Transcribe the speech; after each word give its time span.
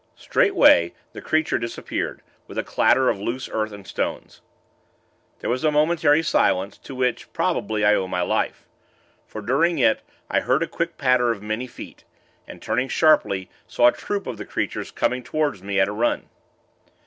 Straightway, 0.15 0.95
the 1.13 1.21
creature 1.21 1.59
disappeared, 1.59 2.23
with 2.47 2.57
a 2.57 2.63
clatter 2.63 3.07
of 3.09 3.19
loose 3.19 3.47
earth 3.49 3.71
and 3.71 3.85
stones. 3.85 4.41
There 5.41 5.49
was 5.51 5.63
a 5.63 5.69
momentary 5.69 6.23
silence, 6.23 6.79
to 6.79 6.95
which, 6.95 7.31
probably, 7.33 7.85
I 7.85 7.93
owe 7.93 8.07
my 8.07 8.23
life; 8.23 8.65
for, 9.27 9.41
during 9.43 9.77
it, 9.77 10.01
I 10.27 10.39
heard 10.39 10.63
a 10.63 10.67
quick 10.67 10.97
patter 10.97 11.29
of 11.31 11.43
many 11.43 11.67
feet, 11.67 12.03
and, 12.47 12.59
turning 12.63 12.87
sharply, 12.87 13.47
saw 13.67 13.89
a 13.89 13.91
troop 13.91 14.25
of 14.25 14.37
the 14.39 14.45
creatures 14.47 14.89
coming 14.89 15.21
toward 15.21 15.61
me, 15.61 15.79
at 15.79 15.87
a 15.87 15.91
run. 15.93 16.27